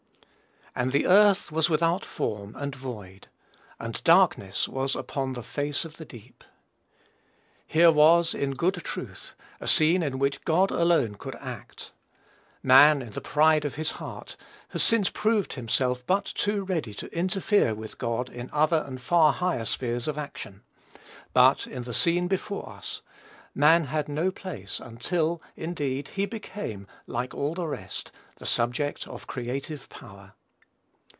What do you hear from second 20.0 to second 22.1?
of action; but, in the